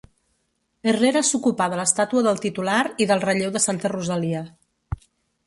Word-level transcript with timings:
Herrera 0.91 1.21
s'ocupà 1.27 1.67
de 1.73 1.77
l'estàtua 1.81 2.23
del 2.29 2.41
titular 2.47 2.79
i 3.05 3.09
del 3.13 3.23
relleu 3.27 3.53
de 3.59 3.63
Santa 3.69 3.93
Rosalia. 3.95 4.43